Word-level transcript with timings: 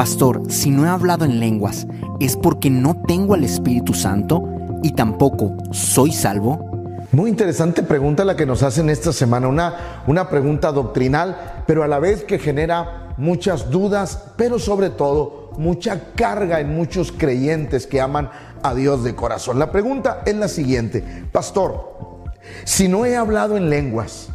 Pastor, 0.00 0.40
si 0.48 0.70
no 0.70 0.86
he 0.86 0.88
hablado 0.88 1.26
en 1.26 1.40
lenguas, 1.40 1.86
¿es 2.20 2.34
porque 2.34 2.70
no 2.70 3.02
tengo 3.06 3.34
al 3.34 3.44
Espíritu 3.44 3.92
Santo 3.92 4.42
y 4.82 4.92
tampoco 4.92 5.58
soy 5.72 6.10
salvo? 6.10 7.04
Muy 7.12 7.28
interesante 7.28 7.82
pregunta 7.82 8.24
la 8.24 8.34
que 8.34 8.46
nos 8.46 8.62
hacen 8.62 8.88
esta 8.88 9.12
semana, 9.12 9.46
una, 9.46 10.02
una 10.06 10.30
pregunta 10.30 10.72
doctrinal, 10.72 11.64
pero 11.66 11.82
a 11.82 11.86
la 11.86 11.98
vez 11.98 12.24
que 12.24 12.38
genera 12.38 13.12
muchas 13.18 13.70
dudas, 13.70 14.24
pero 14.38 14.58
sobre 14.58 14.88
todo 14.88 15.50
mucha 15.58 16.14
carga 16.14 16.60
en 16.60 16.74
muchos 16.74 17.12
creyentes 17.12 17.86
que 17.86 18.00
aman 18.00 18.30
a 18.62 18.74
Dios 18.74 19.04
de 19.04 19.14
corazón. 19.14 19.58
La 19.58 19.70
pregunta 19.70 20.22
es 20.24 20.34
la 20.34 20.48
siguiente, 20.48 21.04
pastor, 21.30 22.24
si 22.64 22.88
no 22.88 23.04
he 23.04 23.18
hablado 23.18 23.58
en 23.58 23.68
lenguas, 23.68 24.30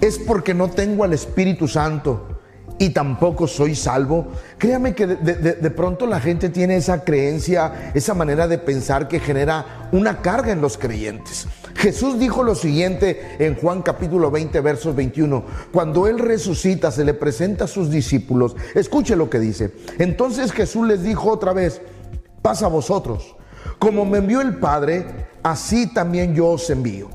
¿es 0.00 0.18
porque 0.18 0.54
no 0.54 0.70
tengo 0.70 1.04
al 1.04 1.12
Espíritu 1.12 1.68
Santo? 1.68 2.35
Y 2.78 2.90
tampoco 2.90 3.46
soy 3.46 3.74
salvo. 3.74 4.26
Créame 4.58 4.94
que 4.94 5.06
de, 5.06 5.70
pronto 5.70 6.06
la 6.06 6.20
gente 6.20 6.48
tiene 6.48 6.76
esa 6.76 7.04
creencia, 7.04 7.92
esa 7.94 8.14
manera 8.14 8.46
de 8.48 8.58
pensar 8.58 9.08
que 9.08 9.20
genera 9.20 9.88
una 9.92 10.20
carga 10.20 10.52
en 10.52 10.60
los 10.60 10.76
creyentes. 10.76 11.46
Jesús 11.74 12.18
dijo 12.18 12.42
lo 12.42 12.54
siguiente 12.54 13.36
en 13.38 13.54
Juan 13.54 13.82
capítulo 13.82 14.30
20, 14.30 14.60
versos 14.60 14.94
21. 14.94 15.44
Cuando 15.72 16.06
Él 16.06 16.18
resucita, 16.18 16.90
se 16.90 17.04
le 17.04 17.14
presenta 17.14 17.64
a 17.64 17.68
sus 17.68 17.90
discípulos. 17.90 18.56
Escuche 18.74 19.16
lo 19.16 19.30
que 19.30 19.38
dice. 19.38 19.72
Entonces 19.98 20.52
Jesús 20.52 20.86
les 20.86 21.02
dijo 21.02 21.30
otra 21.30 21.52
vez, 21.52 21.80
pasa 22.42 22.66
a 22.66 22.70
vosotros. 22.70 23.36
Como 23.78 24.04
me 24.04 24.18
envió 24.18 24.40
el 24.40 24.56
Padre, 24.56 25.06
así 25.42 25.92
también 25.92 26.34
yo 26.34 26.48
os 26.48 26.68
envío. 26.70 27.08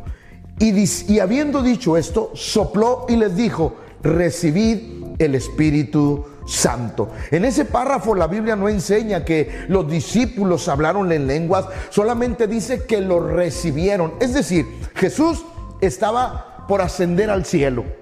Y, 0.60 0.72
y 1.12 1.20
habiendo 1.20 1.64
dicho 1.64 1.98
esto, 1.98 2.32
sopló 2.36 3.06
y 3.10 3.16
les 3.16 3.36
dijo, 3.36 3.76
recibid 4.04 5.01
el 5.20 5.36
Espíritu 5.36 6.26
Santo. 6.48 7.12
En 7.32 7.46
ese 7.46 7.66
párrafo 7.66 8.16
la 8.16 8.28
Biblia 8.28 8.56
no 8.56 8.70
enseña 8.70 9.26
que 9.26 9.66
los 9.68 9.90
discípulos 9.90 10.68
hablaron 10.68 11.12
en 11.12 11.28
lenguas, 11.28 11.66
solamente 11.90 12.48
dice 12.48 12.84
que 12.86 13.02
lo 13.02 13.20
recibieron. 13.20 14.14
Es 14.20 14.34
decir, 14.34 14.66
Jesús 14.96 15.46
estaba 15.82 16.66
por 16.68 16.82
ascender 16.82 17.30
al 17.30 17.46
cielo. 17.46 18.01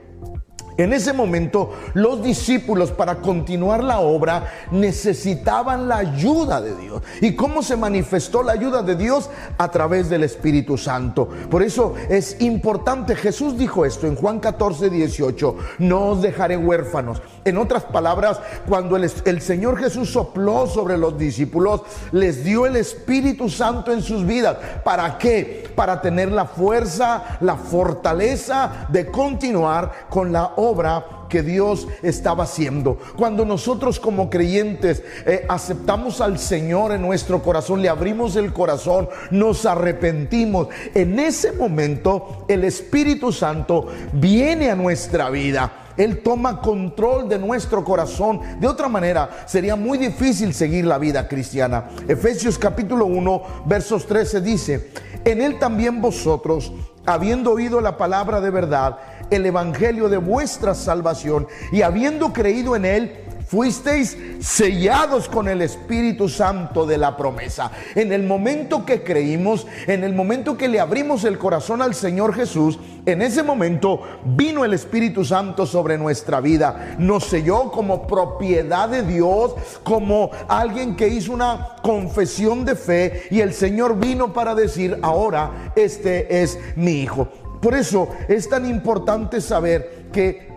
En 0.79 0.93
ese 0.93 1.11
momento 1.11 1.73
los 1.93 2.23
discípulos 2.23 2.91
para 2.91 3.15
continuar 3.15 3.83
la 3.83 3.99
obra 3.99 4.49
necesitaban 4.71 5.89
la 5.89 5.97
ayuda 5.97 6.61
de 6.61 6.73
Dios. 6.73 7.03
¿Y 7.19 7.35
cómo 7.35 7.61
se 7.61 7.75
manifestó 7.75 8.43
la 8.43 8.53
ayuda 8.53 8.81
de 8.81 8.95
Dios? 8.95 9.29
A 9.57 9.69
través 9.71 10.09
del 10.09 10.23
Espíritu 10.23 10.77
Santo. 10.77 11.27
Por 11.51 11.63
eso 11.63 11.95
es 12.07 12.39
importante, 12.39 13.17
Jesús 13.17 13.57
dijo 13.57 13.85
esto 13.85 14.07
en 14.07 14.15
Juan 14.15 14.39
14, 14.39 14.89
18, 14.89 15.55
no 15.79 16.11
os 16.11 16.21
dejaré 16.21 16.55
huérfanos. 16.55 17.21
En 17.43 17.57
otras 17.57 17.83
palabras, 17.83 18.39
cuando 18.65 18.95
el, 18.95 19.11
el 19.25 19.41
Señor 19.41 19.77
Jesús 19.77 20.09
sopló 20.09 20.65
sobre 20.65 20.97
los 20.97 21.17
discípulos, 21.17 21.81
les 22.13 22.45
dio 22.45 22.65
el 22.65 22.77
Espíritu 22.77 23.49
Santo 23.49 23.91
en 23.91 24.01
sus 24.01 24.25
vidas. 24.25 24.55
¿Para 24.85 25.17
qué? 25.17 25.69
Para 25.75 25.99
tener 25.99 26.31
la 26.31 26.45
fuerza, 26.45 27.37
la 27.41 27.57
fortaleza 27.57 28.87
de 28.87 29.07
continuar 29.07 30.07
con 30.09 30.31
la 30.31 30.53
obra 30.55 30.68
obra 30.69 31.05
que 31.29 31.43
Dios 31.43 31.87
estaba 32.01 32.43
haciendo. 32.43 32.97
Cuando 33.15 33.45
nosotros 33.45 33.99
como 33.99 34.29
creyentes 34.29 35.03
eh, 35.25 35.45
aceptamos 35.47 36.21
al 36.21 36.39
Señor 36.39 36.91
en 36.91 37.01
nuestro 37.01 37.41
corazón, 37.41 37.81
le 37.81 37.89
abrimos 37.89 38.35
el 38.35 38.51
corazón, 38.51 39.09
nos 39.31 39.65
arrepentimos, 39.65 40.67
en 40.93 41.19
ese 41.19 41.51
momento 41.51 42.45
el 42.47 42.63
Espíritu 42.63 43.31
Santo 43.31 43.87
viene 44.13 44.71
a 44.71 44.75
nuestra 44.75 45.29
vida. 45.29 45.85
Él 45.97 46.23
toma 46.23 46.61
control 46.61 47.27
de 47.27 47.37
nuestro 47.37 47.83
corazón. 47.83 48.39
De 48.61 48.67
otra 48.67 48.87
manera, 48.87 49.43
sería 49.45 49.75
muy 49.75 49.97
difícil 49.97 50.53
seguir 50.53 50.85
la 50.85 50.97
vida 50.97 51.27
cristiana. 51.27 51.89
Efesios 52.07 52.57
capítulo 52.57 53.05
1, 53.05 53.43
versos 53.65 54.07
13 54.07 54.39
dice, 54.39 54.91
en 55.25 55.41
Él 55.41 55.59
también 55.59 56.01
vosotros, 56.01 56.71
habiendo 57.05 57.51
oído 57.51 57.81
la 57.81 57.97
palabra 57.97 58.39
de 58.39 58.49
verdad, 58.49 58.97
el 59.29 59.45
evangelio 59.45 60.09
de 60.09 60.17
vuestra 60.17 60.73
salvación 60.75 61.47
y 61.71 61.81
habiendo 61.81 62.33
creído 62.33 62.75
en 62.75 62.85
él, 62.85 63.25
fuisteis 63.49 64.15
sellados 64.41 65.27
con 65.27 65.47
el 65.47 65.63
Espíritu 65.63 66.29
Santo 66.29 66.85
de 66.85 66.99
la 66.99 67.17
promesa. 67.17 67.71
En 67.95 68.11
el 68.11 68.21
momento 68.21 68.85
que 68.85 69.03
creímos, 69.03 69.65
en 69.87 70.03
el 70.03 70.13
momento 70.13 70.55
que 70.55 70.67
le 70.67 70.79
abrimos 70.79 71.23
el 71.23 71.39
corazón 71.39 71.81
al 71.81 71.95
Señor 71.95 72.35
Jesús, 72.35 72.77
en 73.07 73.23
ese 73.23 73.41
momento 73.41 74.03
vino 74.23 74.63
el 74.63 74.75
Espíritu 74.75 75.25
Santo 75.25 75.65
sobre 75.65 75.97
nuestra 75.97 76.41
vida. 76.41 76.95
Nos 76.99 77.25
selló 77.25 77.71
como 77.71 78.05
propiedad 78.05 78.87
de 78.87 79.01
Dios, 79.01 79.55
como 79.83 80.29
alguien 80.47 80.95
que 80.95 81.07
hizo 81.07 81.33
una 81.33 81.75
confesión 81.81 82.65
de 82.65 82.75
fe 82.75 83.23
y 83.31 83.41
el 83.41 83.55
Señor 83.55 83.97
vino 83.97 84.31
para 84.31 84.53
decir, 84.53 84.99
ahora 85.01 85.73
este 85.75 86.43
es 86.43 86.59
mi 86.75 87.01
Hijo. 87.01 87.27
Por 87.61 87.75
eso 87.75 88.09
es 88.27 88.47
tan 88.49 88.65
importante 88.65 89.41
saber 89.41 90.07
que 90.11 90.49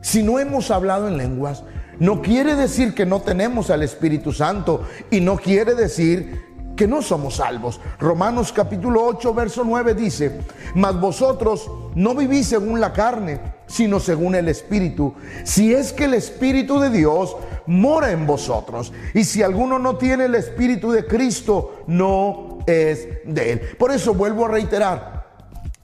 si 0.00 0.22
no 0.22 0.38
hemos 0.38 0.70
hablado 0.70 1.08
en 1.08 1.16
lenguas, 1.16 1.64
no 1.98 2.20
quiere 2.22 2.54
decir 2.54 2.94
que 2.94 3.06
no 3.06 3.20
tenemos 3.20 3.70
al 3.70 3.82
Espíritu 3.82 4.32
Santo 4.32 4.82
y 5.10 5.20
no 5.20 5.36
quiere 5.36 5.74
decir 5.74 6.46
que 6.76 6.86
no 6.86 7.00
somos 7.02 7.36
salvos. 7.36 7.80
Romanos 7.98 8.52
capítulo 8.52 9.02
8, 9.04 9.34
verso 9.34 9.64
9 9.64 9.94
dice, 9.94 10.40
mas 10.74 11.00
vosotros 11.00 11.70
no 11.94 12.14
vivís 12.14 12.48
según 12.48 12.80
la 12.80 12.92
carne, 12.92 13.40
sino 13.66 13.98
según 13.98 14.34
el 14.34 14.48
Espíritu, 14.48 15.14
si 15.42 15.74
es 15.74 15.92
que 15.92 16.04
el 16.04 16.14
Espíritu 16.14 16.78
de 16.78 16.90
Dios 16.90 17.36
mora 17.66 18.12
en 18.12 18.26
vosotros. 18.26 18.92
Y 19.14 19.24
si 19.24 19.42
alguno 19.42 19.78
no 19.78 19.96
tiene 19.96 20.26
el 20.26 20.34
Espíritu 20.34 20.92
de 20.92 21.06
Cristo, 21.06 21.82
no 21.86 22.58
es 22.66 23.08
de 23.24 23.52
él. 23.52 23.60
Por 23.78 23.90
eso 23.90 24.14
vuelvo 24.14 24.44
a 24.44 24.50
reiterar, 24.50 25.15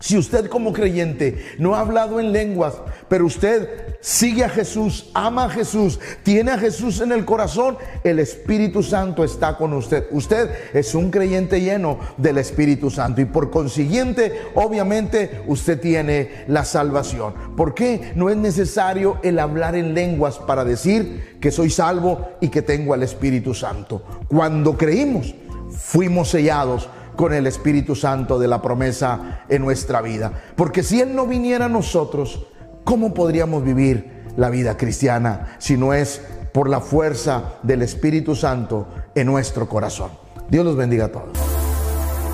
si 0.02 0.18
usted 0.18 0.48
como 0.48 0.72
creyente 0.72 1.54
no 1.58 1.76
ha 1.76 1.80
hablado 1.80 2.18
en 2.18 2.32
lenguas, 2.32 2.74
pero 3.08 3.24
usted 3.24 3.96
sigue 4.00 4.42
a 4.42 4.48
Jesús, 4.48 5.12
ama 5.14 5.44
a 5.44 5.48
Jesús, 5.48 6.00
tiene 6.24 6.50
a 6.50 6.58
Jesús 6.58 7.00
en 7.00 7.12
el 7.12 7.24
corazón, 7.24 7.78
el 8.02 8.18
Espíritu 8.18 8.82
Santo 8.82 9.22
está 9.22 9.56
con 9.56 9.72
usted. 9.74 10.06
Usted 10.10 10.50
es 10.74 10.96
un 10.96 11.12
creyente 11.12 11.60
lleno 11.60 12.00
del 12.16 12.38
Espíritu 12.38 12.90
Santo 12.90 13.20
y 13.20 13.26
por 13.26 13.52
consiguiente, 13.52 14.32
obviamente, 14.56 15.44
usted 15.46 15.80
tiene 15.80 16.46
la 16.48 16.64
salvación. 16.64 17.34
¿Por 17.56 17.72
qué 17.72 18.10
no 18.16 18.28
es 18.28 18.36
necesario 18.36 19.18
el 19.22 19.38
hablar 19.38 19.76
en 19.76 19.94
lenguas 19.94 20.36
para 20.36 20.64
decir 20.64 21.38
que 21.40 21.52
soy 21.52 21.70
salvo 21.70 22.30
y 22.40 22.48
que 22.48 22.62
tengo 22.62 22.92
al 22.92 23.04
Espíritu 23.04 23.54
Santo? 23.54 24.02
Cuando 24.26 24.76
creímos, 24.76 25.32
fuimos 25.70 26.28
sellados 26.28 26.88
con 27.16 27.32
el 27.32 27.46
Espíritu 27.46 27.94
Santo 27.94 28.38
de 28.38 28.48
la 28.48 28.62
promesa 28.62 29.44
en 29.48 29.62
nuestra 29.62 30.00
vida. 30.00 30.32
Porque 30.56 30.82
si 30.82 31.00
Él 31.00 31.14
no 31.14 31.26
viniera 31.26 31.66
a 31.66 31.68
nosotros, 31.68 32.46
¿cómo 32.84 33.14
podríamos 33.14 33.64
vivir 33.64 34.24
la 34.36 34.50
vida 34.50 34.76
cristiana 34.76 35.56
si 35.58 35.76
no 35.76 35.92
es 35.94 36.22
por 36.52 36.68
la 36.68 36.80
fuerza 36.80 37.54
del 37.62 37.82
Espíritu 37.82 38.34
Santo 38.34 38.88
en 39.14 39.26
nuestro 39.26 39.68
corazón? 39.68 40.10
Dios 40.48 40.64
los 40.64 40.76
bendiga 40.76 41.06
a 41.06 41.12
todos. 41.12 41.38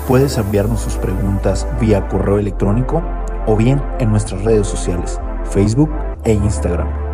Puedes 0.07 0.37
enviarnos 0.37 0.81
sus 0.81 0.95
preguntas 0.95 1.67
vía 1.79 2.07
correo 2.07 2.39
electrónico 2.39 3.03
o 3.45 3.55
bien 3.55 3.81
en 3.99 4.09
nuestras 4.09 4.43
redes 4.43 4.67
sociales, 4.67 5.19
Facebook 5.51 5.91
e 6.23 6.33
Instagram 6.33 7.08